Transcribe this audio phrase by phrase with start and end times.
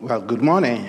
[0.00, 0.86] Well, good morning.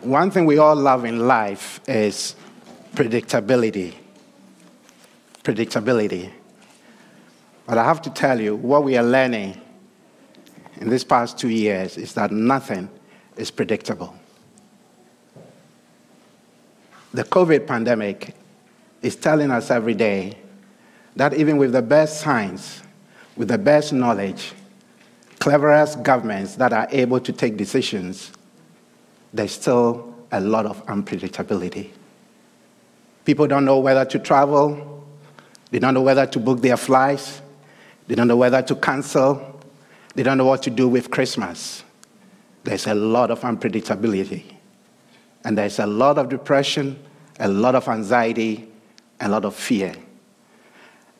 [0.00, 2.34] One thing we all love in life is
[2.96, 3.94] predictability.
[5.44, 6.30] Predictability.
[7.64, 9.58] But I have to tell you, what we are learning
[10.80, 12.90] in these past two years is that nothing
[13.36, 14.12] is predictable.
[17.14, 18.34] The COVID pandemic
[19.00, 20.38] is telling us every day
[21.14, 22.82] that even with the best science,
[23.36, 24.54] with the best knowledge,
[25.40, 28.30] cleverest governments that are able to take decisions,
[29.34, 31.90] there's still a lot of unpredictability.
[33.24, 35.04] People don't know whether to travel,
[35.70, 37.40] they don't know whether to book their flights,
[38.06, 39.58] they don't know whether to cancel,
[40.14, 41.84] they don't know what to do with Christmas.
[42.62, 44.44] There's a lot of unpredictability,
[45.44, 46.98] and there's a lot of depression,
[47.38, 48.70] a lot of anxiety,
[49.20, 49.94] a lot of fear.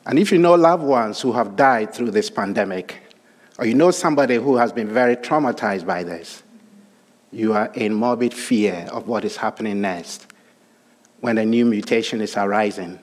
[0.05, 3.00] And if you know loved ones who have died through this pandemic,
[3.61, 6.41] or you know somebody who has been very traumatized by this,
[7.31, 10.25] you are in morbid fear of what is happening next
[11.19, 12.99] when a new mutation is arising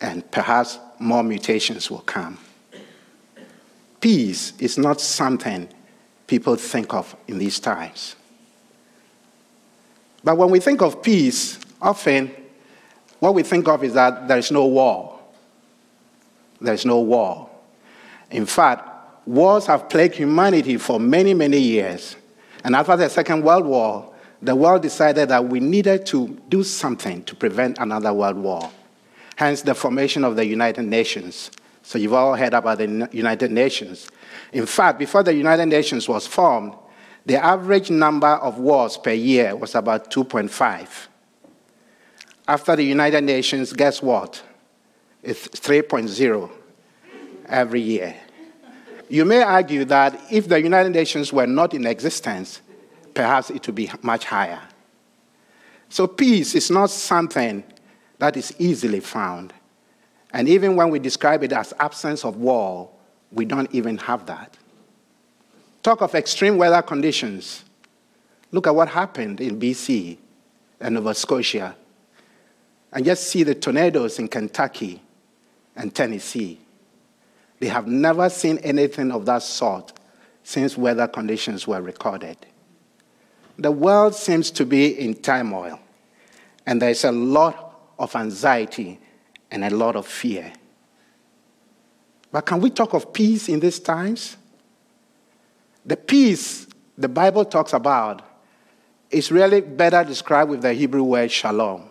[0.00, 2.36] and perhaps more mutations will come.
[4.00, 5.68] Peace is not something
[6.26, 8.16] people think of in these times.
[10.24, 12.34] But when we think of peace, often
[13.20, 15.20] what we think of is that there is no war.
[16.60, 17.48] There is no war.
[18.32, 18.88] In fact,
[19.30, 22.16] Wars have plagued humanity for many, many years.
[22.64, 27.22] And after the Second World War, the world decided that we needed to do something
[27.26, 28.72] to prevent another world war.
[29.36, 31.52] Hence the formation of the United Nations.
[31.84, 34.08] So you've all heard about the United Nations.
[34.52, 36.74] In fact, before the United Nations was formed,
[37.24, 41.06] the average number of wars per year was about 2.5.
[42.48, 44.42] After the United Nations, guess what?
[45.22, 46.50] It's 3.0
[47.46, 48.16] every year.
[49.10, 52.60] You may argue that if the United Nations were not in existence,
[53.12, 54.62] perhaps it would be much higher.
[55.88, 57.64] So peace is not something
[58.20, 59.52] that is easily found.
[60.32, 62.88] And even when we describe it as absence of war,
[63.32, 64.56] we don't even have that.
[65.82, 67.64] Talk of extreme weather conditions.
[68.52, 70.18] Look at what happened in BC
[70.78, 71.74] and Nova Scotia.
[72.92, 75.02] And just see the tornadoes in Kentucky
[75.74, 76.60] and Tennessee.
[77.60, 79.92] They have never seen anything of that sort
[80.42, 82.36] since weather conditions were recorded.
[83.58, 85.78] The world seems to be in turmoil,
[86.66, 88.98] and there's a lot of anxiety
[89.50, 90.50] and a lot of fear.
[92.32, 94.36] But can we talk of peace in these times?
[95.84, 96.66] The peace
[96.96, 98.22] the Bible talks about
[99.10, 101.89] is really better described with the Hebrew word shalom.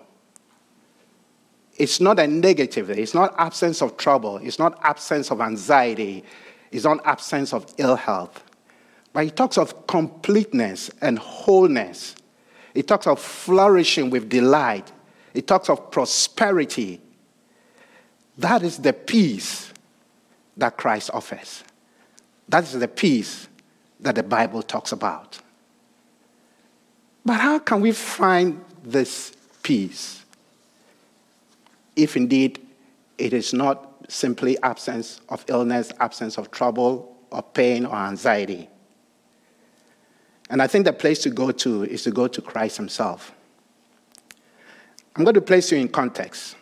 [1.80, 2.90] It's not a negative.
[2.90, 4.38] It's not absence of trouble.
[4.40, 6.26] It's not absence of anxiety.
[6.72, 8.44] It's not absence of ill health.
[9.14, 12.16] But he talks of completeness and wholeness.
[12.74, 14.92] He talks of flourishing with delight.
[15.34, 17.00] He talks of prosperity.
[18.38, 19.72] That is the peace
[20.58, 21.64] that Christ offers.
[22.50, 23.48] That is the peace
[24.02, 25.40] that the Bible talks about.
[27.26, 29.32] But how can we find this
[29.64, 30.26] peace?
[32.04, 32.60] if indeed
[33.18, 38.70] it is not simply absence of illness, absence of trouble, or pain, or anxiety.
[40.50, 43.34] And I think the place to go to is to go to Christ Himself.
[45.16, 46.56] I'm going to place you in context.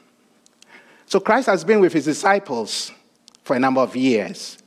[1.05, 2.91] So, Christ has been with His disciples
[3.43, 4.57] for a number of years,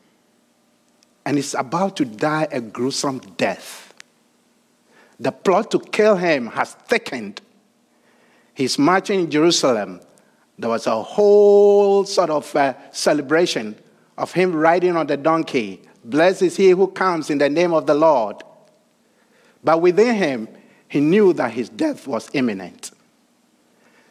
[1.27, 3.93] and is about to die a gruesome death.
[5.19, 7.41] The plot to kill Him has thickened.
[8.55, 10.01] He's marching in Jerusalem
[10.61, 13.77] there was a whole sort of uh, celebration
[14.19, 15.81] of him riding on the donkey.
[16.05, 18.37] Blessed is he who comes in the name of the Lord.
[19.65, 20.49] But within him,
[20.87, 22.91] he knew that his death was imminent.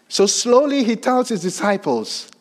[0.08, 2.32] So slowly he tells his disciples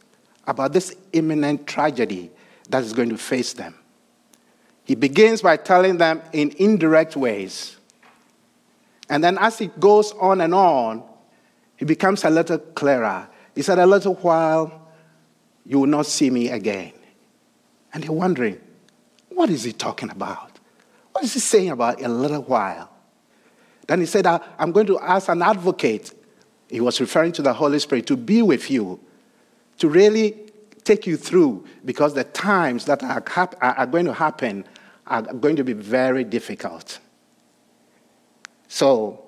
[0.47, 2.31] about this imminent tragedy
[2.71, 3.75] that is going to face them.
[4.85, 7.77] He begins by telling them in indirect ways.
[9.11, 11.03] And then as it goes on and on,
[11.77, 13.29] he becomes a little clearer.
[13.59, 14.71] He said, A little while,
[15.67, 16.93] you will not see me again.
[17.93, 18.61] And they're wondering,
[19.31, 20.61] What is he talking about?
[21.11, 22.89] What is he saying about a little while?
[23.89, 26.13] Then he said, I'm going to ask an advocate.
[26.71, 29.01] He was referring to the Holy Spirit to be with you,
[29.79, 30.37] to really
[30.85, 34.67] take you through, because the times that are, hap- are going to happen
[35.09, 37.01] are going to be very difficult.
[38.69, 39.25] So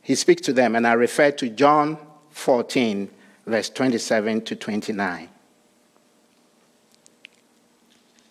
[0.00, 1.98] he speaks to them, and I refer to John
[2.30, 3.10] 14,
[3.46, 5.28] verse 27 to 29.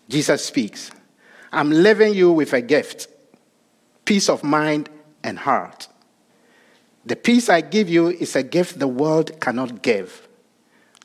[0.09, 0.91] Jesus speaks
[1.51, 3.07] I'm leaving you with a gift,
[4.05, 4.89] peace of mind
[5.23, 5.87] and heart.
[7.05, 10.27] The peace I give you is a gift the world cannot give.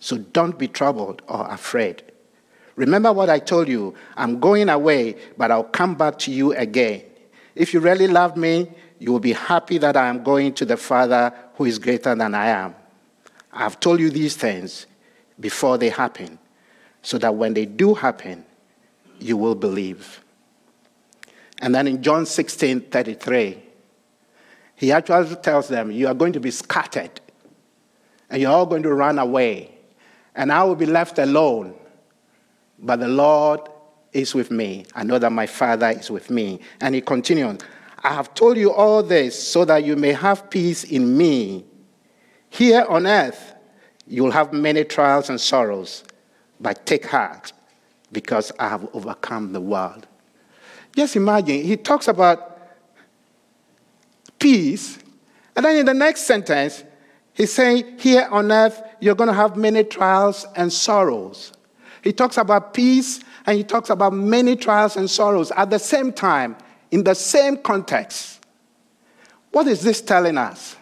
[0.00, 2.02] So don't be troubled or afraid.
[2.76, 7.02] Remember what I told you I'm going away, but I'll come back to you again.
[7.56, 8.70] If you really love me,
[9.00, 12.34] you will be happy that I am going to the Father who is greater than
[12.34, 12.74] I am.
[13.60, 14.86] I've told you these things
[15.40, 16.38] before they happen,
[17.02, 18.44] so that when they do happen,
[19.18, 20.22] you will believe.
[21.60, 23.58] And then in John 16 33,
[24.76, 27.20] he actually tells them, You are going to be scattered,
[28.30, 29.76] and you're all going to run away,
[30.36, 31.74] and I will be left alone.
[32.78, 33.60] But the Lord
[34.12, 34.86] is with me.
[34.94, 36.60] I know that my Father is with me.
[36.80, 37.58] And he continues,
[38.04, 41.64] I have told you all this so that you may have peace in me.
[42.50, 43.54] Here on earth,
[44.06, 46.04] you'll have many trials and sorrows,
[46.60, 47.52] but take heart
[48.12, 50.06] because I have overcome the world.
[50.96, 52.56] Just imagine, he talks about
[54.38, 54.98] peace,
[55.54, 56.84] and then in the next sentence,
[57.34, 61.52] he's saying, Here on earth, you're going to have many trials and sorrows.
[62.02, 66.12] He talks about peace and he talks about many trials and sorrows at the same
[66.12, 66.56] time,
[66.92, 68.40] in the same context.
[69.50, 70.76] What is this telling us?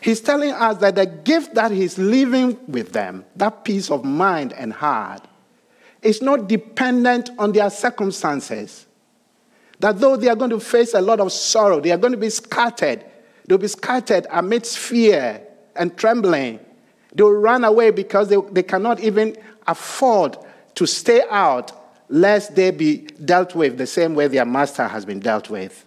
[0.00, 4.52] He's telling us that the gift that he's leaving with them, that peace of mind
[4.52, 5.22] and heart,
[6.02, 8.86] is not dependent on their circumstances.
[9.80, 12.18] That though they are going to face a lot of sorrow, they are going to
[12.18, 13.04] be scattered,
[13.46, 15.42] they'll be scattered amidst fear
[15.74, 16.60] and trembling.
[17.14, 20.36] They'll run away because they, they cannot even afford
[20.74, 21.72] to stay out
[22.08, 25.84] lest they be dealt with the same way their master has been dealt with.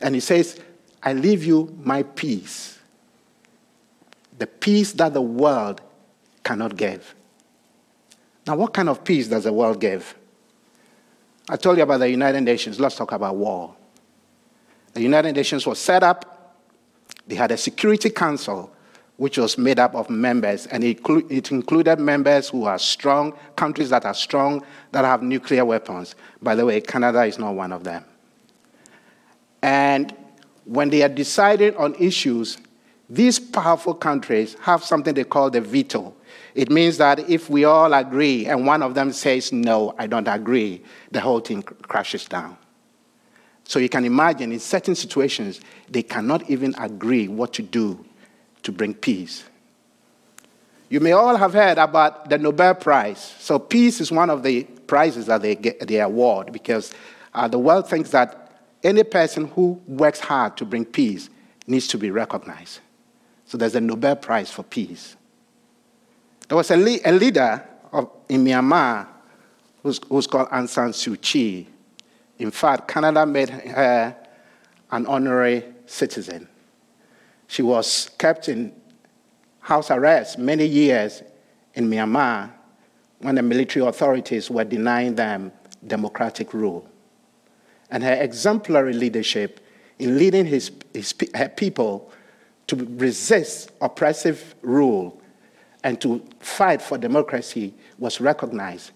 [0.00, 0.58] And he says,
[1.02, 2.77] I leave you my peace
[4.38, 5.80] the peace that the world
[6.42, 7.14] cannot give.
[8.46, 10.14] Now, what kind of peace does the world give?
[11.50, 12.80] I told you about the United Nations.
[12.80, 13.74] Let's talk about war.
[14.94, 16.34] The United Nations was set up,
[17.26, 18.72] they had a Security Council,
[19.16, 21.06] which was made up of members, and it,
[21.50, 26.14] included members who are strong, countries that are strong, that have nuclear weapons.
[26.40, 28.04] By the way, Canada is not one of them.
[29.60, 30.14] And
[30.64, 32.56] when they are deciding on issues,
[33.10, 36.14] these powerful countries have something they call the veto.
[36.54, 40.28] It means that if we all agree and one of them says, no, I don't
[40.28, 42.56] agree, the whole thing crashes down.
[43.64, 48.04] So you can imagine in certain situations, they cannot even agree what to do
[48.62, 49.44] to bring peace.
[50.90, 53.34] You may all have heard about the Nobel Prize.
[53.38, 56.92] So peace is one of the prizes that they, get, they award because
[57.34, 61.28] uh, the world thinks that any person who works hard to bring peace
[61.66, 62.80] needs to be recognized.
[63.48, 65.16] So there's a Nobel Prize for Peace.
[66.48, 69.06] There was a, le- a leader of, in Myanmar
[69.82, 71.66] who's, who's called Aung San Suu Kyi.
[72.40, 74.14] In fact, Canada made her
[74.90, 76.46] an honorary citizen.
[77.46, 78.70] She was kept in
[79.60, 81.22] house arrest many years
[81.72, 82.50] in Myanmar
[83.20, 85.52] when the military authorities were denying them
[85.86, 86.86] democratic rule.
[87.90, 89.60] And her exemplary leadership
[89.98, 92.12] in leading his, his, her people
[92.68, 95.20] to resist oppressive rule
[95.82, 98.92] and to fight for democracy was recognized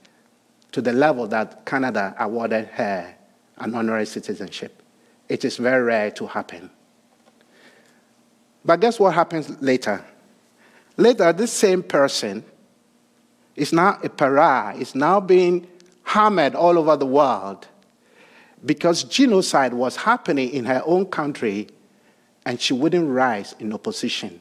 [0.73, 3.15] to the level that Canada awarded her
[3.59, 4.83] an honorary citizenship.
[5.29, 6.71] It is very rare to happen.
[8.65, 10.05] But guess what happens later?
[10.97, 12.45] Later, this same person
[13.57, 15.67] is now a pariah, is now being
[16.05, 17.67] hammered all over the world
[18.65, 21.69] because genocide was happening in her own country
[22.45, 24.41] and she wouldn't rise in opposition.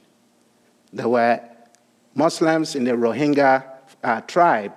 [0.94, 1.42] There were
[2.14, 3.64] Muslims in the Rohingya
[4.04, 4.74] uh, tribe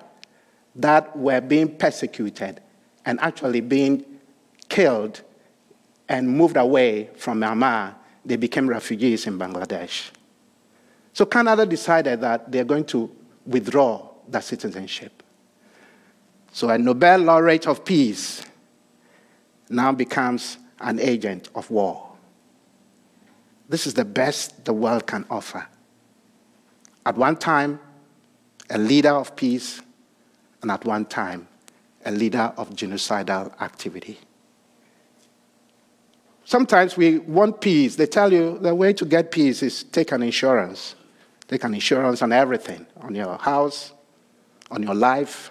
[0.76, 2.60] that were being persecuted
[3.04, 4.04] and actually being
[4.68, 5.22] killed
[6.08, 7.94] and moved away from Myanmar.
[8.24, 10.10] They became refugees in Bangladesh.
[11.12, 13.10] So Canada decided that they're going to
[13.46, 15.22] withdraw that citizenship.
[16.52, 18.42] So a Nobel laureate of peace
[19.68, 22.13] now becomes an agent of war.
[23.68, 25.66] This is the best the world can offer.
[27.06, 27.80] At one time,
[28.70, 29.80] a leader of peace,
[30.62, 31.48] and at one time,
[32.04, 34.18] a leader of genocidal activity.
[36.44, 37.96] Sometimes we want peace.
[37.96, 40.94] They tell you the way to get peace is take an insurance.
[41.48, 43.92] Take an insurance on everything on your house,
[44.70, 45.50] on your life,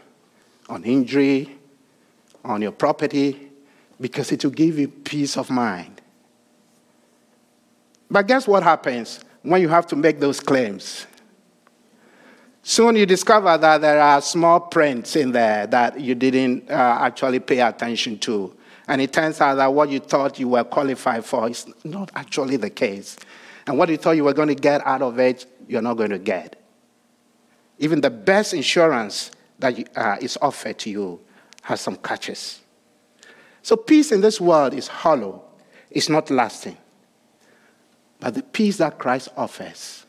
[0.69, 1.57] on injury,
[2.43, 3.49] on your property,
[3.99, 5.92] because it will give you peace of mind.
[8.13, 11.07] But guess what happens when you have to make those claims?
[12.61, 17.39] Soon you discover that there are small prints in there that you didn't uh, actually
[17.39, 18.55] pay attention to.
[18.87, 22.55] And it turns out that what you thought you were qualified for is not actually
[22.57, 23.17] the case.
[23.65, 26.11] And what you thought you were going to get out of it, you're not going
[26.11, 26.61] to get.
[27.79, 31.19] Even the best insurance that you, uh, is offered to you
[31.63, 32.61] has some catches.
[33.63, 35.41] So peace in this world is hollow,
[35.89, 36.77] it's not lasting.
[38.23, 40.05] But the peace that Christ offers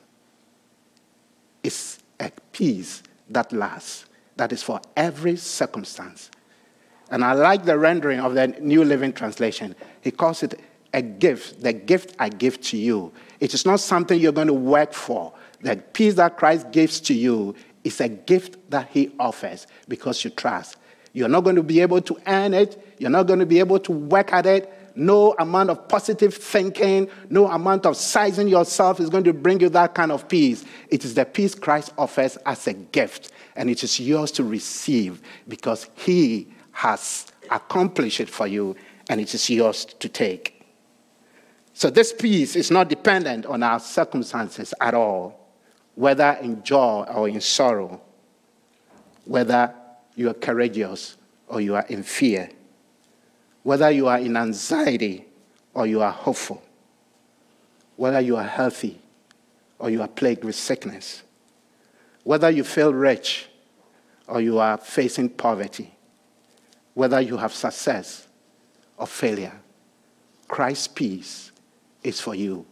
[1.64, 4.06] is a peace that lasts,
[4.36, 6.30] that is for every circumstance.
[7.10, 9.74] And I like the rendering of the New Living Translation.
[10.00, 10.60] He calls it
[10.92, 13.10] a gift, the gift I give to you.
[13.40, 15.32] It is not something you're going to work for.
[15.62, 20.30] The peace that Christ gives to you is a gift that He offers because you
[20.30, 20.76] trust.
[21.14, 23.80] You're not going to be able to earn it, you're not going to be able
[23.80, 29.08] to work at it, no amount of positive thinking, no amount of sizing yourself is
[29.10, 30.64] going to bring you that kind of peace.
[30.88, 35.20] It is the peace Christ offers as a gift, and it is yours to receive
[35.48, 38.76] because He has accomplished it for you,
[39.10, 40.64] and it is yours to take.
[41.72, 45.48] So, this peace is not dependent on our circumstances at all,
[45.96, 48.00] whether in joy or in sorrow,
[49.24, 49.74] whether
[50.14, 51.16] you are courageous
[51.48, 52.48] or you are in fear
[53.64, 55.26] whether you are in anxiety
[55.72, 56.62] or you are hopeful,
[57.96, 59.00] whether you are healthy
[59.78, 61.22] or you are plagued with sickness,
[62.22, 63.48] whether you feel rich
[64.28, 65.90] or you are facing poverty,
[66.92, 68.28] whether you have success
[68.98, 69.58] or failure,
[70.46, 71.50] Christ's peace
[72.02, 72.66] is for you.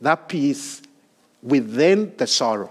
[0.00, 0.80] That peace
[1.42, 2.70] within the sorrow,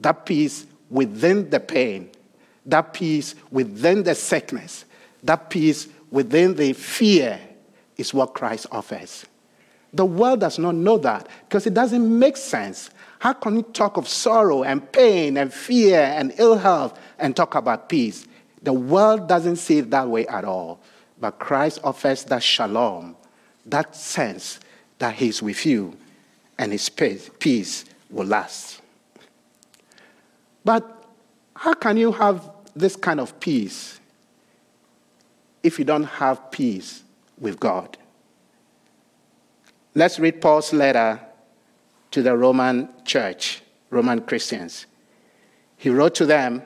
[0.00, 2.10] that peace within the pain,
[2.64, 4.84] that peace within the sickness,
[5.24, 7.38] that peace within the fear
[7.98, 9.26] is what Christ offers.
[9.92, 12.90] The world does not know that because it doesn't make sense.
[13.18, 17.54] How can you talk of sorrow and pain and fear and ill health and talk
[17.54, 18.26] about peace?
[18.62, 20.80] The world doesn't see it that way at all.
[21.20, 23.16] But Christ offers that shalom,
[23.66, 24.58] that sense
[24.98, 25.96] that He's with you
[26.58, 28.80] and His peace will last.
[30.64, 30.82] But
[31.54, 34.00] how can you have this kind of peace
[35.66, 37.02] if you don't have peace
[37.40, 37.98] with God.
[39.96, 41.18] Let's read Paul's letter
[42.12, 44.86] to the Roman church, Roman Christians.
[45.76, 46.62] He wrote to them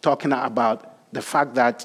[0.00, 1.84] talking about the fact that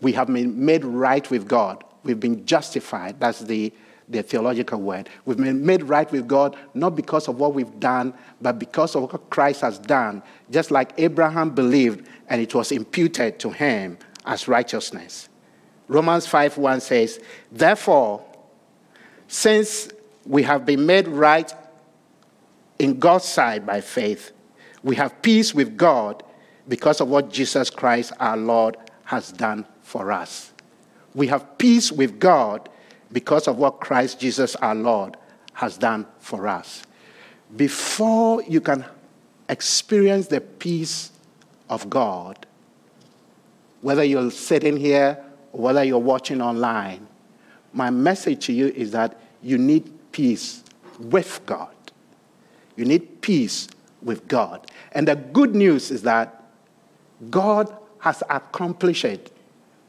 [0.00, 1.84] we have been made right with God.
[2.02, 3.20] We've been justified.
[3.20, 3.72] That's the,
[4.08, 5.08] the theological word.
[5.24, 9.02] We've been made right with God not because of what we've done, but because of
[9.02, 10.20] what Christ has done.
[10.50, 15.28] Just like Abraham believed and it was imputed to him as righteousness.
[15.88, 17.20] Romans 5 1 says,
[17.52, 18.24] Therefore,
[19.28, 19.88] since
[20.26, 21.52] we have been made right
[22.78, 24.32] in God's sight by faith,
[24.82, 26.22] we have peace with God
[26.68, 30.52] because of what Jesus Christ our Lord has done for us.
[31.14, 32.68] We have peace with God
[33.12, 35.16] because of what Christ Jesus our Lord
[35.54, 36.82] has done for us.
[37.56, 38.84] Before you can
[39.48, 41.12] experience the peace
[41.70, 42.45] of God,
[43.82, 45.18] whether you're sitting here
[45.52, 47.06] or whether you're watching online,
[47.72, 50.64] my message to you is that you need peace
[50.98, 51.74] with God.
[52.76, 53.68] You need peace
[54.02, 54.70] with God.
[54.92, 56.44] And the good news is that
[57.30, 59.32] God has accomplished it.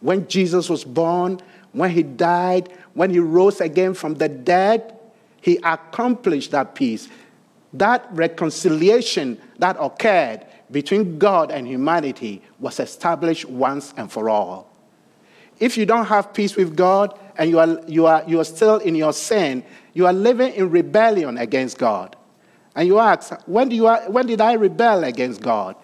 [0.01, 1.39] When Jesus was born,
[1.72, 4.98] when he died, when he rose again from the dead,
[5.41, 7.10] he accomplished that peace.
[7.74, 14.70] That reconciliation that occurred between God and humanity was established once and for all.
[15.60, 18.78] If you don't have peace with God and you are, you are, you are still
[18.78, 22.16] in your sin, you are living in rebellion against God.
[22.76, 25.76] And you ask, when, do you, when did I rebel against God?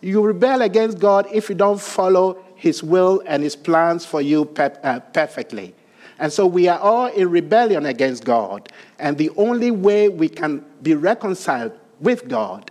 [0.00, 4.52] You rebel against God if you don't follow His will and His plans for you
[4.56, 5.74] uh, perfectly.
[6.18, 8.70] And so we are all in rebellion against God.
[8.98, 12.70] And the only way we can be reconciled with God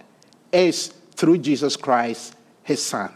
[0.51, 2.33] is through Jesus Christ,
[2.63, 3.11] his son,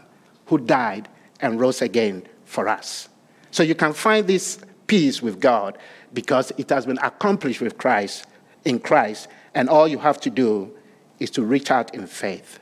[0.46, 1.08] who died
[1.40, 3.08] and rose again for us.
[3.50, 5.78] So you can find this peace with God
[6.12, 8.26] because it has been accomplished with Christ
[8.66, 10.70] in Christ, and all you have to do
[11.18, 12.58] is to reach out in faith.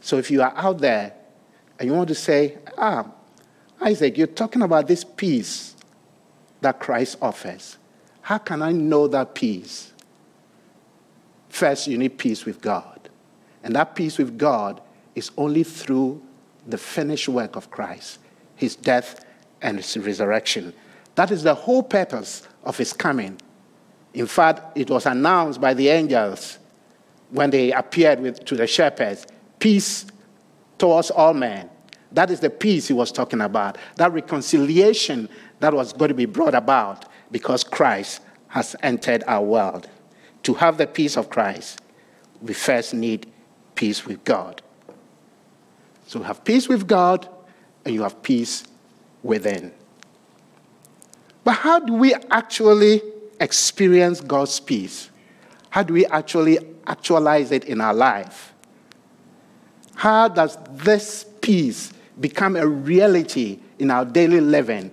[0.00, 1.12] So if you are out there
[1.78, 3.06] and you want to say, Ah,
[3.80, 5.76] Isaac, you're talking about this peace
[6.62, 7.76] that Christ offers.
[8.22, 9.92] How can I know that peace?
[11.48, 12.93] First, you need peace with God.
[13.64, 14.80] And that peace with God
[15.14, 16.22] is only through
[16.66, 18.18] the finished work of Christ,
[18.56, 19.24] his death
[19.62, 20.74] and his resurrection.
[21.14, 23.40] That is the whole purpose of his coming.
[24.12, 26.58] In fact, it was announced by the angels
[27.30, 29.26] when they appeared with, to the shepherds
[29.58, 30.04] peace
[30.78, 31.70] towards all men.
[32.12, 35.28] That is the peace he was talking about, that reconciliation
[35.60, 39.88] that was going to be brought about because Christ has entered our world.
[40.44, 41.80] To have the peace of Christ,
[42.42, 43.26] we first need
[43.74, 44.62] peace with God.
[46.06, 47.28] So have peace with God
[47.84, 48.64] and you have peace
[49.22, 49.72] within.
[51.42, 53.02] But how do we actually
[53.40, 55.10] experience God's peace?
[55.70, 58.54] How do we actually actualize it in our life?
[59.94, 64.90] How does this peace become a reality in our daily living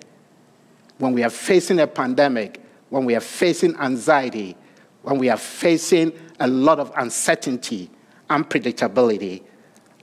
[0.98, 4.56] when we are facing a pandemic, when we are facing anxiety,
[5.04, 7.90] when we are facing a lot of uncertainty,
[8.32, 9.44] unpredictability,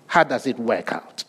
[0.07, 1.25] how does it work out?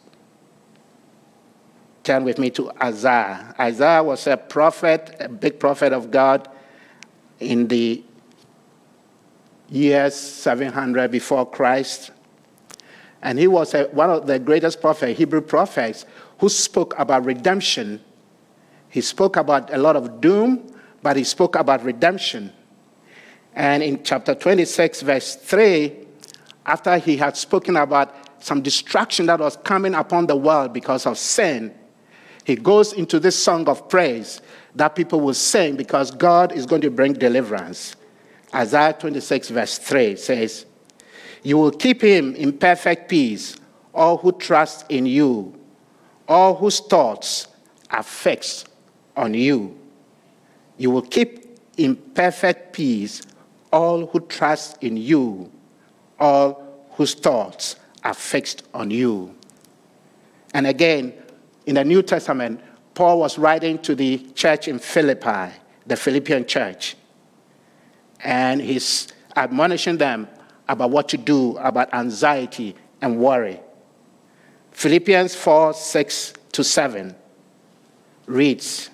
[2.04, 3.56] Turn with me to Isaiah.
[3.60, 6.48] Isaiah was a prophet, a big prophet of God
[7.40, 8.04] in the
[9.70, 12.12] years 700 before Christ.
[13.22, 16.06] And he was a, one of the greatest prophet, Hebrew prophets,
[16.40, 18.02] who spoke about redemption.
[18.90, 20.68] He spoke about a lot of doom,
[21.04, 22.52] but he spoke about redemption.
[23.54, 26.08] And in chapter 26, verse 3,
[26.70, 31.18] after he had spoken about some destruction that was coming upon the world because of
[31.18, 31.74] sin,
[32.46, 34.40] he goes into this song of praise
[34.76, 37.96] that people will sing because God is going to bring deliverance.
[38.54, 40.66] Isaiah 26, verse 3 says,
[41.44, 43.58] You will keep him in perfect peace,
[43.94, 45.60] all who trust in you,
[46.28, 47.48] all whose thoughts
[47.90, 48.70] are fixed
[49.18, 49.76] on you.
[50.78, 53.24] You will keep in perfect peace
[53.74, 55.52] all who trust in you,
[56.20, 56.62] all
[56.92, 59.36] whose thoughts are fixed on you.
[60.54, 61.14] And again,
[61.66, 62.62] in the New Testament,
[62.94, 65.54] Paul was writing to the church in Philippi,
[65.88, 66.96] the Philippian church,
[68.22, 70.28] and he's admonishing them
[70.68, 73.60] about what to do about anxiety and worry.
[74.72, 77.16] Philippians 4 6 to 7
[78.26, 78.90] reads,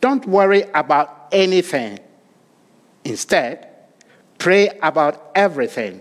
[0.00, 1.98] Don't worry about anything.
[3.04, 3.68] Instead,
[4.38, 6.00] pray about everything.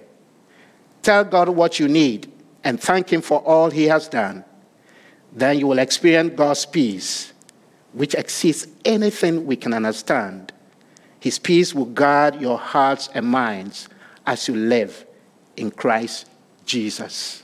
[1.09, 2.31] Tell God what you need
[2.63, 4.45] and thank Him for all He has done.
[5.33, 7.33] Then you will experience God's peace,
[7.93, 10.53] which exceeds anything we can understand.
[11.19, 13.89] His peace will guard your hearts and minds
[14.27, 15.03] as you live
[15.57, 16.29] in Christ
[16.67, 17.41] Jesus.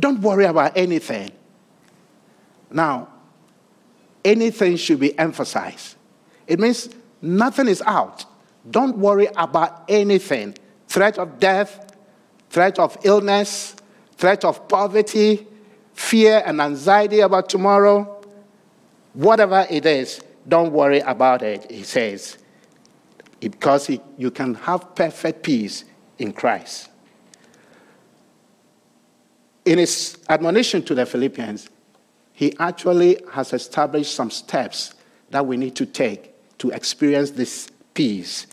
[0.00, 1.28] Don't worry about anything.
[2.70, 3.08] Now,
[4.24, 5.94] anything should be emphasized.
[6.46, 6.88] It means
[7.20, 8.24] nothing is out.
[8.70, 10.54] Don't worry about anything
[10.86, 11.84] threat of death,
[12.50, 13.74] threat of illness,
[14.16, 15.46] threat of poverty,
[15.94, 18.20] fear and anxiety about tomorrow.
[19.14, 22.38] Whatever it is, don't worry about it, he says,
[23.40, 25.84] because you can have perfect peace
[26.18, 26.88] in Christ.
[29.64, 31.68] In his admonition to the Philippians,
[32.32, 34.94] he actually has established some steps
[35.30, 38.46] that we need to take to experience this peace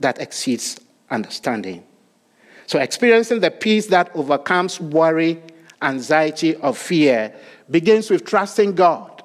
[0.00, 0.80] that exceeds
[1.10, 1.84] understanding.
[2.66, 5.40] So, experiencing the peace that overcomes worry,
[5.82, 7.32] anxiety, or fear
[7.70, 9.22] begins with trusting God.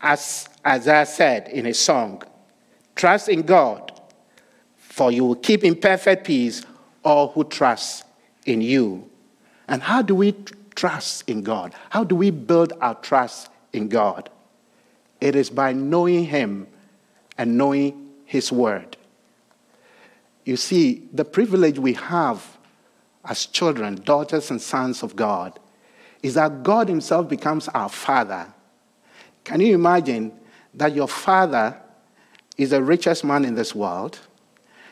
[0.00, 2.22] As Isaiah said in his song,
[2.94, 3.90] Trust in God,
[4.76, 6.64] for you will keep in perfect peace
[7.04, 8.04] all who trust
[8.46, 9.10] in you.
[9.66, 10.32] And how do we
[10.76, 11.74] trust in God?
[11.90, 14.30] How do we build our trust in God?
[15.20, 16.68] It is by knowing Him
[17.38, 18.96] and knowing His Word.
[20.44, 22.58] You see, the privilege we have
[23.24, 25.58] as children, daughters and sons of God,
[26.22, 28.46] is that God Himself becomes our Father.
[29.42, 30.32] Can you imagine
[30.74, 31.78] that your Father
[32.58, 34.18] is the richest man in this world,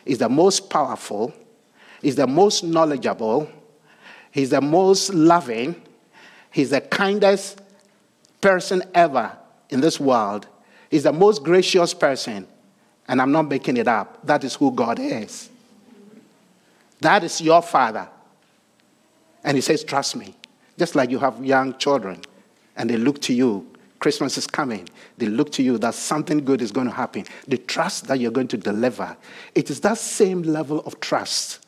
[0.06, 1.32] is the most powerful,
[2.02, 3.48] is the most knowledgeable,
[4.30, 5.80] he's the most loving,
[6.50, 7.60] he's the kindest
[8.40, 9.30] person ever
[9.70, 10.46] in this world,
[10.90, 12.46] he's the most gracious person,
[13.12, 14.26] and I'm not making it up.
[14.26, 15.50] That is who God is.
[17.00, 18.08] That is your father.
[19.44, 20.34] And he says, Trust me.
[20.78, 22.22] Just like you have young children
[22.74, 23.70] and they look to you.
[23.98, 24.88] Christmas is coming.
[25.18, 27.26] They look to you that something good is going to happen.
[27.46, 29.14] They trust that you're going to deliver.
[29.54, 31.66] It is that same level of trust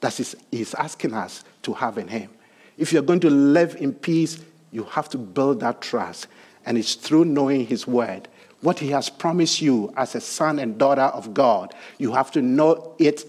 [0.00, 2.30] that is, He's asking us to have in Him.
[2.78, 4.38] If you're going to live in peace,
[4.72, 6.28] you have to build that trust.
[6.64, 8.28] And it's through knowing His Word
[8.62, 12.42] what He has promised you as a son and daughter of God, you have to
[12.42, 13.24] know it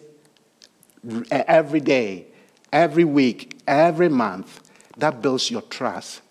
[1.31, 2.27] every day,
[2.71, 4.61] every week, every month.
[4.97, 6.21] That builds your trust.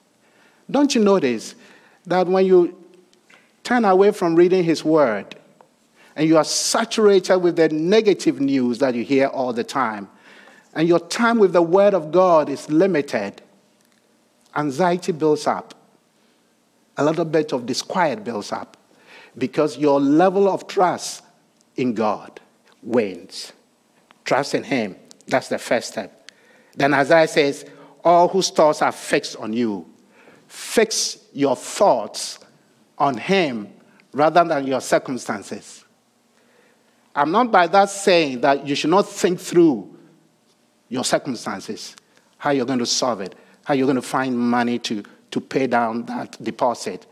[0.70, 1.54] Don't you notice
[2.06, 2.82] that when you
[3.62, 5.36] turn away from reading His Word
[6.16, 10.08] and you are saturated with the negative news that you hear all the time,
[10.74, 13.42] and your time with the Word of God is limited,
[14.56, 15.74] anxiety builds up,
[16.96, 18.76] a little bit of disquiet builds up
[19.38, 21.22] because your level of trust
[21.76, 22.40] in God
[22.82, 23.52] wanes.
[24.24, 24.96] Trust in Him.
[25.26, 26.30] That's the first step.
[26.74, 27.64] Then Isaiah says,
[28.04, 29.86] All whose thoughts are fixed on you,
[30.48, 32.38] fix your thoughts
[32.98, 33.68] on Him
[34.12, 35.84] rather than your circumstances.
[37.14, 39.94] I'm not by that saying that you should not think through
[40.88, 41.96] your circumstances,
[42.38, 45.66] how you're going to solve it, how you're going to find money to, to pay
[45.66, 47.06] down that deposit,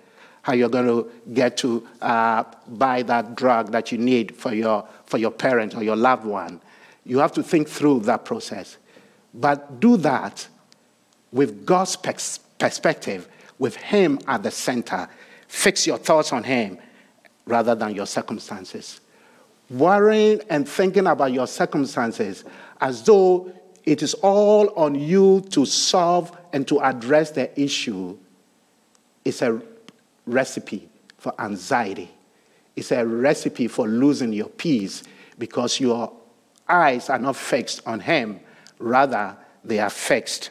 [0.44, 4.86] how you're going to get to uh, buy that drug that you need for your,
[5.06, 6.60] for your parent or your loved one.
[7.06, 8.76] You have to think through that process.
[9.32, 10.46] But do that
[11.32, 13.26] with God's perspective,
[13.58, 15.08] with Him at the center.
[15.48, 16.76] Fix your thoughts on Him
[17.46, 19.00] rather than your circumstances.
[19.70, 22.44] Worrying and thinking about your circumstances
[22.82, 23.50] as though
[23.86, 28.18] it is all on you to solve and to address the issue
[29.24, 29.62] is a
[30.26, 32.10] recipe for anxiety.
[32.76, 35.02] It's a recipe for losing your peace
[35.38, 36.12] because your
[36.68, 38.40] eyes are not fixed on Him,
[38.78, 40.50] rather, they are fixed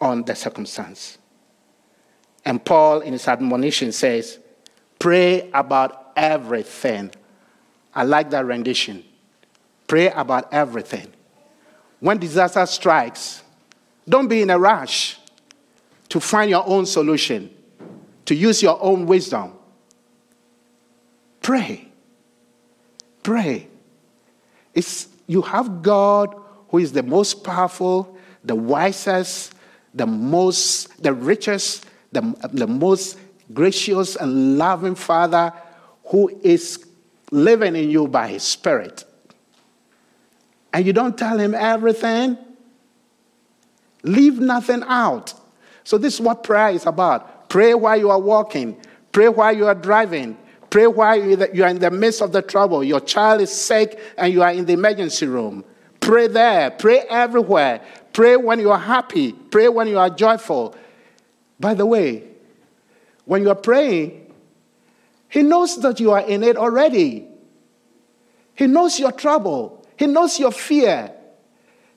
[0.00, 1.18] on the circumstance.
[2.44, 4.38] And Paul, in his admonition, says,
[4.98, 7.10] Pray about everything.
[7.94, 9.02] I like that rendition.
[9.86, 11.08] Pray about everything.
[12.00, 13.42] When disaster strikes,
[14.08, 15.18] don't be in a rush
[16.10, 17.53] to find your own solution
[18.26, 19.52] to use your own wisdom.
[21.42, 21.88] Pray.
[23.22, 23.68] Pray.
[24.74, 26.34] It's, you have God
[26.68, 29.54] who is the most powerful, the wisest,
[29.92, 32.20] the most, the richest, the,
[32.52, 33.18] the most
[33.52, 35.52] gracious and loving Father
[36.06, 36.84] who is
[37.30, 39.04] living in you by His Spirit.
[40.72, 42.36] And you don't tell Him everything,
[44.02, 45.34] leave nothing out.
[45.84, 48.76] So, this is what prayer is about Pray while you are walking.
[49.12, 50.36] Pray while you are driving.
[50.70, 52.82] Pray while you are in the midst of the trouble.
[52.82, 55.64] Your child is sick and you are in the emergency room.
[56.00, 56.72] Pray there.
[56.72, 57.80] Pray everywhere.
[58.12, 59.30] Pray when you are happy.
[59.34, 60.74] Pray when you are joyful.
[61.60, 62.24] By the way,
[63.24, 64.32] when you are praying,
[65.28, 67.28] He knows that you are in it already.
[68.56, 69.86] He knows your trouble.
[69.96, 71.12] He knows your fear.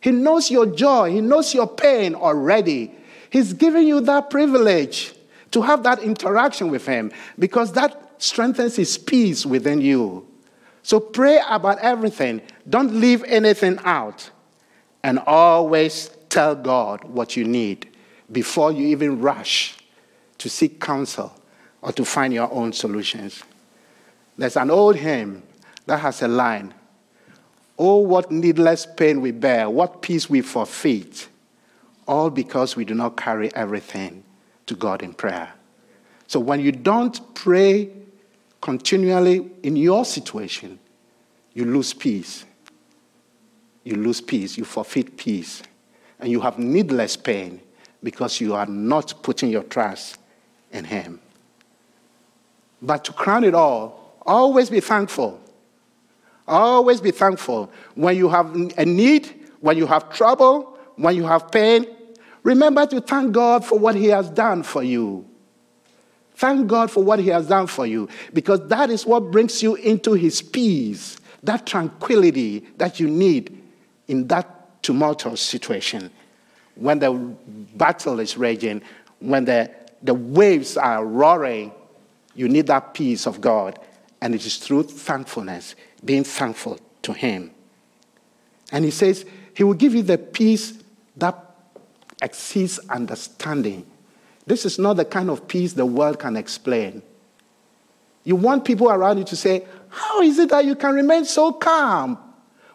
[0.01, 1.13] He knows your joy.
[1.13, 2.93] He knows your pain already.
[3.31, 5.15] He's giving you that privilege
[5.51, 10.27] to have that interaction with Him because that strengthens His peace within you.
[10.83, 14.29] So pray about everything, don't leave anything out,
[15.03, 17.89] and always tell God what you need
[18.31, 19.77] before you even rush
[20.37, 21.33] to seek counsel
[21.81, 23.43] or to find your own solutions.
[24.37, 25.43] There's an old hymn
[25.85, 26.73] that has a line
[27.79, 31.29] Oh, what needless pain we bear, what peace we forfeit,
[32.07, 34.23] all because we do not carry everything
[34.67, 35.51] to God in prayer.
[36.27, 37.89] So when you don't pray
[38.61, 40.77] continually in your situation,
[41.53, 42.45] you lose peace.
[43.83, 44.57] You lose peace.
[44.57, 45.63] You forfeit peace.
[46.19, 47.61] And you have needless pain
[48.03, 50.19] because you are not putting your trust
[50.71, 51.19] in Him.
[52.81, 55.39] But to crown it all, always be thankful.
[56.47, 57.71] Always be thankful.
[57.95, 61.85] When you have a need, when you have trouble, when you have pain,
[62.47, 65.27] Remember to thank God for what He has done for you.
[66.35, 69.75] Thank God for what He has done for you because that is what brings you
[69.75, 73.61] into His peace, that tranquility that you need
[74.07, 76.09] in that tumultuous situation.
[76.75, 77.11] When the
[77.75, 78.81] battle is raging,
[79.19, 79.69] when the,
[80.01, 81.73] the waves are roaring,
[82.33, 83.77] you need that peace of God.
[84.21, 87.51] And it is through thankfulness, being thankful to Him.
[88.71, 90.81] And He says, He will give you the peace
[91.17, 91.43] that
[92.21, 93.85] exceeds understanding.
[94.45, 97.01] This is not the kind of peace the world can explain.
[98.23, 101.51] You want people around you to say, How is it that you can remain so
[101.53, 102.17] calm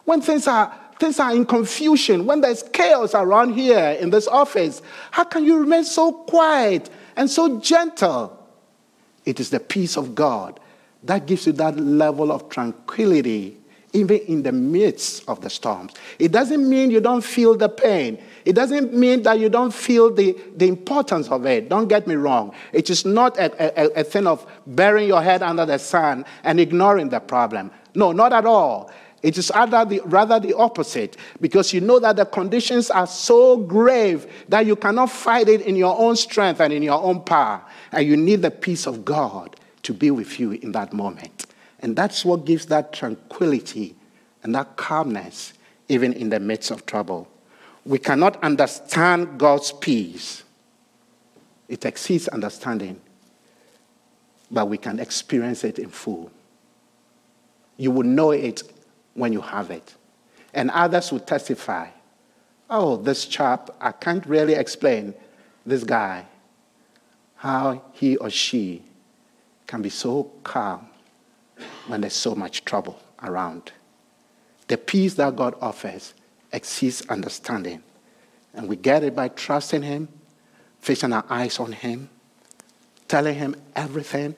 [0.05, 4.81] when things are, things are in confusion, when there's chaos around here in this office?
[5.11, 8.39] How can you remain so quiet and so gentle?
[9.25, 10.59] It is the peace of God
[11.03, 13.57] that gives you that level of tranquility
[13.95, 15.93] even in the midst of the storms.
[16.17, 18.17] It doesn't mean you don't feel the pain.
[18.45, 21.69] It doesn't mean that you don't feel the, the importance of it.
[21.69, 22.53] Don't get me wrong.
[22.73, 26.59] It is not a, a, a thing of burying your head under the sun and
[26.59, 27.71] ignoring the problem.
[27.95, 28.91] No, not at all.
[29.21, 33.55] It is rather the, rather the opposite because you know that the conditions are so
[33.55, 37.61] grave that you cannot fight it in your own strength and in your own power.
[37.93, 41.45] And you need the peace of God to be with you in that moment.
[41.79, 43.95] And that's what gives that tranquility
[44.41, 45.53] and that calmness,
[45.87, 47.29] even in the midst of trouble
[47.85, 50.43] we cannot understand God's peace.
[51.67, 52.99] It exceeds understanding,
[54.49, 56.31] but we can experience it in full.
[57.77, 58.63] You will know it
[59.15, 59.95] when you have it.
[60.53, 61.87] And others will testify
[62.75, 65.13] oh, this chap, I can't really explain
[65.63, 66.25] this guy,
[67.35, 68.81] how he or she
[69.67, 70.87] can be so calm
[71.85, 73.71] when there's so much trouble around.
[74.69, 76.15] The peace that God offers
[76.53, 77.81] exceeds understanding.
[78.53, 80.07] And we get it by trusting Him,
[80.79, 82.09] fixing our eyes on Him,
[83.07, 84.35] telling Him everything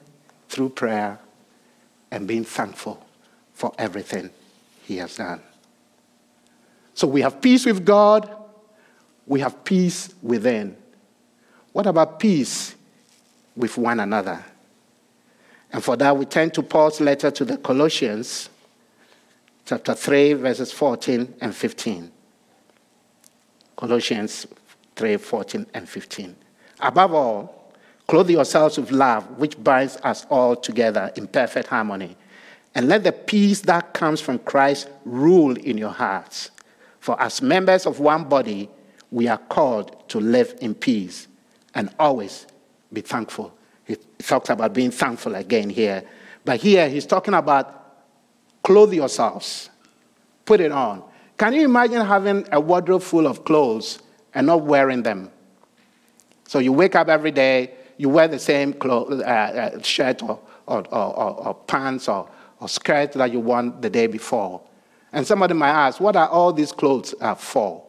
[0.48, 1.20] through prayer,
[2.10, 3.04] and being thankful
[3.52, 4.30] for everything
[4.84, 5.40] He has done.
[6.94, 8.34] So we have peace with God,
[9.26, 10.76] we have peace within.
[11.72, 12.74] What about peace
[13.54, 14.42] with one another?
[15.70, 18.48] And for that, we turn to Paul's letter to the Colossians
[19.66, 22.10] chapter 3, verses 14 and 15.
[23.76, 24.46] Colossians
[24.94, 26.34] 3 14 and 15.
[26.80, 27.74] Above all,
[28.06, 32.16] clothe yourselves with love, which binds us all together in perfect harmony.
[32.74, 36.50] And let the peace that comes from Christ rule in your hearts.
[37.00, 38.70] For as members of one body,
[39.10, 41.26] we are called to live in peace
[41.74, 42.46] and always
[42.92, 43.52] be thankful.
[43.84, 46.02] He talks about being thankful again here.
[46.44, 47.85] But here he's talking about
[48.66, 49.70] Clothe yourselves,
[50.44, 51.00] put it on.
[51.38, 54.00] Can you imagine having a wardrobe full of clothes
[54.34, 55.30] and not wearing them?
[56.48, 60.78] So you wake up every day, you wear the same uh, uh, shirt or, or,
[60.92, 64.60] or, or pants or, or skirt that you wore the day before.
[65.12, 67.86] And somebody might ask, what are all these clothes uh, for?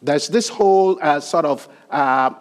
[0.00, 2.34] There's this whole uh, sort of uh,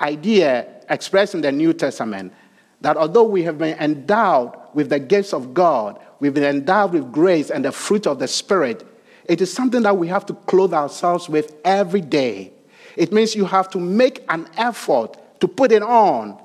[0.00, 2.32] idea expressed in the New Testament
[2.80, 5.98] that although we have been endowed with the gifts of God.
[6.20, 8.84] We've been endowed with grace and the fruit of the Spirit.
[9.26, 12.52] It is something that we have to clothe ourselves with every day.
[12.96, 16.38] It means you have to make an effort to put it on.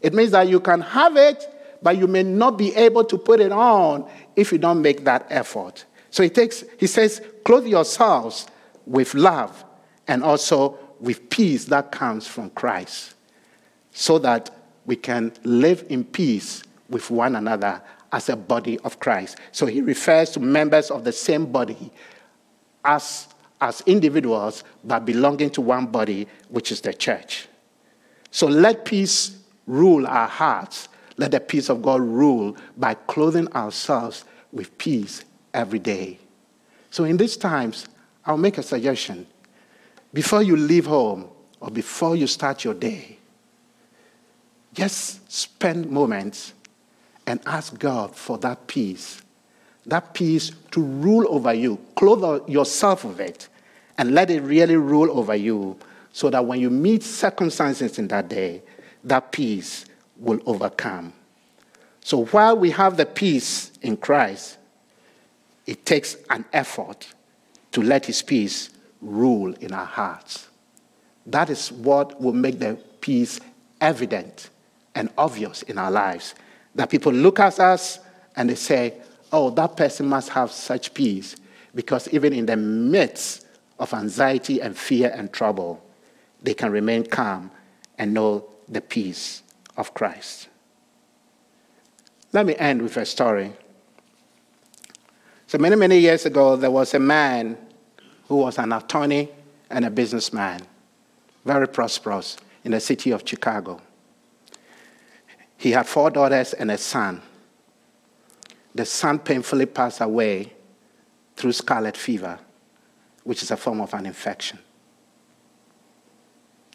[0.00, 1.44] It means that you can have it,
[1.82, 5.26] but you may not be able to put it on if you don't make that
[5.30, 5.84] effort.
[6.10, 8.46] So he takes, he says, clothe yourselves
[8.86, 9.64] with love
[10.06, 13.14] and also with peace that comes from Christ,
[13.92, 14.50] so that
[14.86, 17.80] we can live in peace with one another
[18.12, 19.36] as a body of Christ.
[19.52, 21.90] So he refers to members of the same body
[22.84, 23.28] as,
[23.60, 27.48] as individuals, but belonging to one body, which is the church.
[28.30, 30.88] So let peace rule our hearts.
[31.18, 36.18] Let the peace of God rule by clothing ourselves with peace every day.
[36.90, 37.86] So in these times,
[38.24, 39.26] I'll make a suggestion.
[40.14, 41.28] Before you leave home
[41.60, 43.18] or before you start your day,
[44.72, 46.54] just spend moments
[47.28, 49.20] and ask God for that peace.
[49.86, 51.78] That peace to rule over you.
[51.94, 53.48] Clothe yourself with it
[53.98, 55.78] and let it really rule over you
[56.12, 58.62] so that when you meet circumstances in that day,
[59.04, 59.84] that peace
[60.16, 61.12] will overcome.
[62.00, 64.56] So while we have the peace in Christ,
[65.66, 67.12] it takes an effort
[67.72, 68.70] to let His peace
[69.02, 70.48] rule in our hearts.
[71.26, 73.38] That is what will make the peace
[73.82, 74.48] evident
[74.94, 76.34] and obvious in our lives
[76.74, 77.98] that people look at us
[78.36, 78.94] and they say,
[79.32, 81.36] oh, that person must have such peace.
[81.74, 83.46] Because even in the midst
[83.78, 85.82] of anxiety and fear and trouble,
[86.42, 87.50] they can remain calm
[87.98, 89.42] and know the peace
[89.76, 90.48] of Christ.
[92.32, 93.52] Let me end with a story.
[95.46, 97.56] So, many, many years ago, there was a man
[98.28, 99.30] who was an attorney
[99.70, 100.60] and a businessman,
[101.46, 103.80] very prosperous in the city of Chicago.
[105.58, 107.20] He had four daughters and a son.
[108.74, 110.52] The son painfully passed away
[111.36, 112.38] through scarlet fever,
[113.24, 114.60] which is a form of an infection.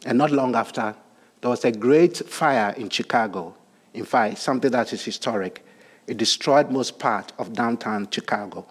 [0.05, 0.95] And not long after,
[1.39, 3.55] there was a great fire in Chicago.
[3.93, 5.65] In fact, something that is historic.
[6.05, 8.65] It destroyed most part of downtown Chicago.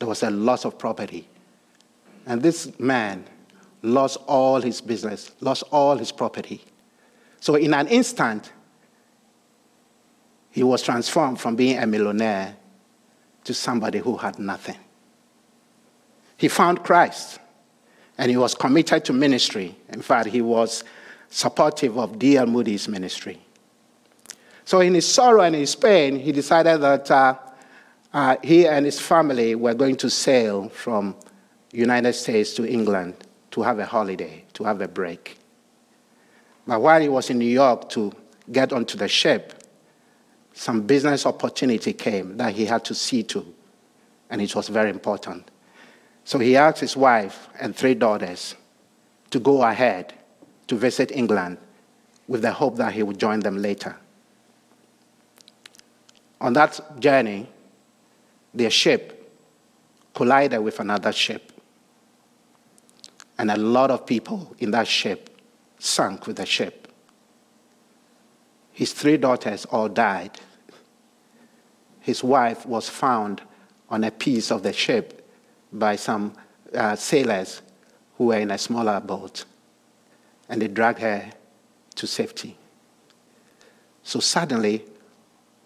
[0.00, 1.28] There was a loss of property.
[2.26, 3.24] And this man
[3.82, 6.64] lost all his business, lost all his property.
[7.40, 8.50] So, in an instant,
[10.54, 12.54] he was transformed from being a millionaire
[13.42, 14.76] to somebody who had nothing.
[16.36, 17.40] He found Christ
[18.16, 19.74] and he was committed to ministry.
[19.88, 20.84] In fact, he was
[21.28, 22.46] supportive of D.L.
[22.46, 23.40] Moody's ministry.
[24.64, 27.34] So, in his sorrow and his pain, he decided that uh,
[28.12, 31.16] uh, he and his family were going to sail from
[31.72, 33.14] United States to England
[33.50, 35.36] to have a holiday, to have a break.
[36.64, 38.12] But while he was in New York to
[38.52, 39.62] get onto the ship,
[40.54, 43.44] some business opportunity came that he had to see to,
[44.30, 45.50] and it was very important.
[46.22, 48.54] So he asked his wife and three daughters
[49.30, 50.14] to go ahead
[50.68, 51.58] to visit England
[52.28, 53.96] with the hope that he would join them later.
[56.40, 57.48] On that journey,
[58.54, 59.32] their ship
[60.14, 61.50] collided with another ship,
[63.38, 65.36] and a lot of people in that ship
[65.80, 66.83] sank with the ship.
[68.74, 70.32] His three daughters all died.
[72.00, 73.40] His wife was found
[73.88, 75.26] on a piece of the ship
[75.72, 76.34] by some
[76.74, 77.62] uh, sailors
[78.18, 79.44] who were in a smaller boat,
[80.48, 81.30] and they dragged her
[81.94, 82.56] to safety.
[84.02, 84.84] So suddenly,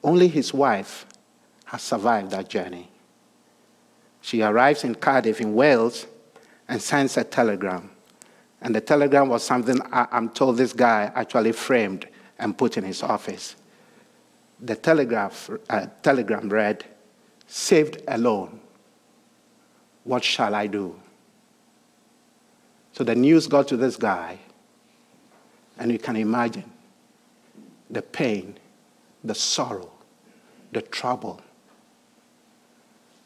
[0.04, 1.06] only his wife
[1.64, 2.90] has survived that journey.
[4.20, 6.06] She arrives in Cardiff, in Wales,
[6.68, 7.88] and sends a telegram.
[8.60, 12.06] And the telegram was something I, am told this guy actually framed
[12.38, 13.56] and put in his office.
[14.60, 16.84] The telegraph, uh, telegram read,
[17.46, 18.60] Saved alone.
[20.04, 20.94] What shall I do?
[22.92, 24.38] So the news got to this guy,
[25.78, 26.70] and you can imagine
[27.90, 28.58] the pain,
[29.22, 29.90] the sorrow,
[30.72, 31.40] the trouble.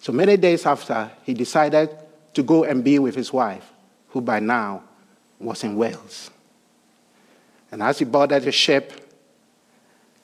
[0.01, 1.97] So many days after, he decided
[2.35, 3.73] to go and be with his wife,
[4.09, 4.83] who by now
[5.39, 6.31] was in Wales.
[7.73, 8.93] And as he boarded the ship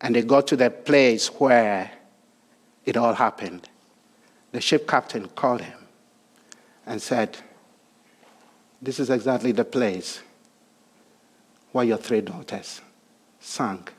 [0.03, 1.91] and they got to the place where
[2.85, 3.67] it all happened,
[4.53, 5.79] the ship captain called him
[6.87, 7.39] and said,
[8.83, 10.21] This is exactly the place
[11.73, 12.83] where your three daughters
[13.41, 13.93] sank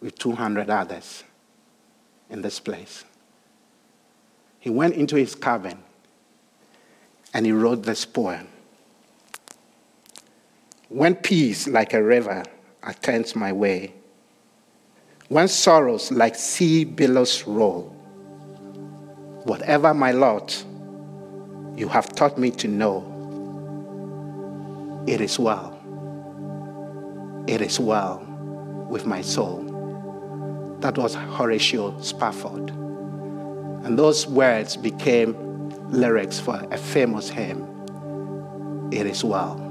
[0.00, 1.24] with 200 others
[2.30, 3.04] in this place.
[4.60, 5.78] He went into his cabin
[7.34, 8.48] and he wrote this poem.
[10.90, 12.44] When peace, like a river,
[12.82, 13.92] attends my way,
[15.28, 17.94] when sorrows, like sea billows, roll,
[19.44, 20.64] whatever my lot,
[21.76, 23.04] you have taught me to know,
[25.06, 25.74] it is well.
[27.46, 28.22] It is well
[28.88, 29.64] with my soul.
[30.80, 32.70] That was Horatio Spafford.
[32.70, 35.36] And those words became
[35.90, 37.68] lyrics for a famous hymn,
[38.90, 39.66] It Is Well.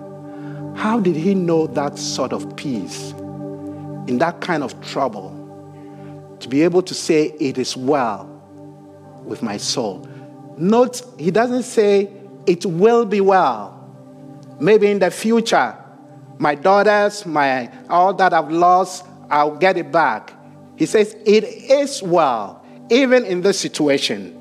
[0.78, 3.14] How did he know that sort of peace
[4.08, 5.32] in that kind of trouble?
[6.42, 8.26] To be able to say, It is well
[9.26, 10.08] with my soul.
[10.56, 12.12] Note, he doesn't say,
[12.46, 13.74] It will be well.
[14.60, 15.76] Maybe in the future,
[16.38, 20.32] my daughters, my all that I've lost, I'll get it back.
[20.76, 24.32] He says, It is well, even in this situation.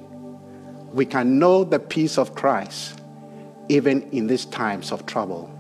[0.93, 3.01] We can know the peace of Christ,
[3.71, 5.51] even in these times of trouble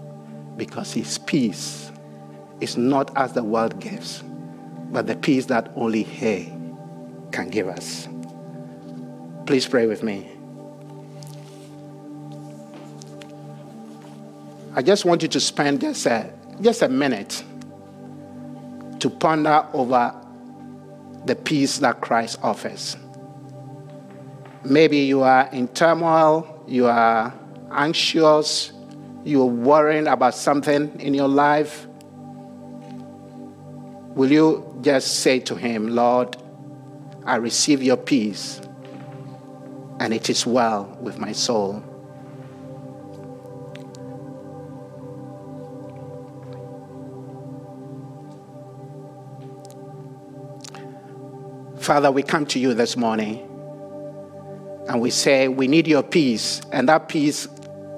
[0.56, 1.90] because his peace
[2.60, 4.22] is not as the world gives,
[4.92, 6.50] but the peace that only he
[7.32, 8.08] can give us.
[9.46, 10.28] Please pray with me.
[14.74, 17.42] I just want you to spend just a, just a minute
[19.00, 20.14] to ponder over
[21.24, 22.96] the peace that Christ offers.
[24.64, 27.32] Maybe you are in turmoil, you are
[27.70, 28.72] anxious,
[29.26, 31.84] you're worrying about something in your life.
[34.14, 36.36] Will you just say to Him, Lord,
[37.24, 38.60] I receive your peace,
[39.98, 41.82] and it is well with my soul?
[51.80, 53.38] Father, we come to you this morning
[54.88, 57.48] and we say, We need your peace, and that peace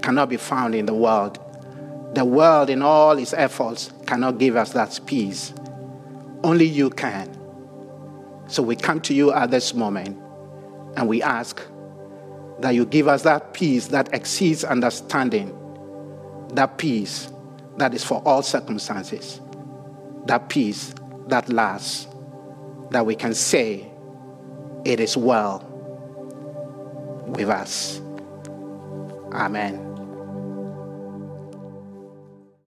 [0.03, 1.39] cannot be found in the world.
[2.15, 5.53] The world, in all its efforts, cannot give us that peace.
[6.43, 7.35] Only you can.
[8.49, 10.19] So we come to you at this moment
[10.97, 11.61] and we ask
[12.61, 15.55] that you give us that peace that exceeds understanding,
[16.55, 17.31] that peace
[17.77, 19.41] that is for all circumstances,
[20.27, 20.95] that peace
[21.27, 22.07] that lasts,
[22.91, 23.87] that we can say,
[24.85, 25.63] It is well
[27.27, 28.01] with us.
[29.33, 29.88] Amen.